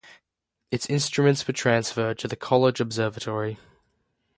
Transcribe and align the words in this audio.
Its 0.71 0.87
instruments 0.89 1.45
were 1.47 1.53
transferred 1.53 2.17
to 2.17 2.27
the 2.27 2.35
College 2.35 2.79
Observatory. 2.81 3.59